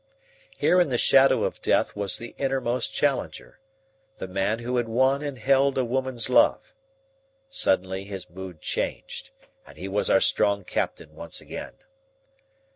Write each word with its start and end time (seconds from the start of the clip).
Here 0.57 0.81
in 0.81 0.89
the 0.89 0.97
shadow 0.97 1.43
of 1.43 1.61
death 1.61 1.95
was 1.95 2.17
the 2.17 2.33
innermost 2.39 2.91
Challenger, 2.91 3.59
the 4.17 4.27
man 4.27 4.57
who 4.57 4.77
had 4.77 4.87
won 4.89 5.21
and 5.21 5.37
held 5.37 5.77
a 5.77 5.85
woman's 5.85 6.27
love. 6.27 6.73
Suddenly 7.51 8.05
his 8.05 8.27
mood 8.27 8.61
changed 8.61 9.29
and 9.67 9.77
he 9.77 9.87
was 9.87 10.09
our 10.09 10.19
strong 10.19 10.63
captain 10.63 11.13
once 11.13 11.39
again. 11.39 11.75